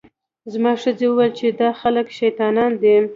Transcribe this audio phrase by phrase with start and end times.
[0.53, 2.95] زما ښځې وویل چې دا خلک شیطانان دي.